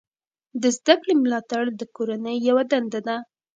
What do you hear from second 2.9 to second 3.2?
ده.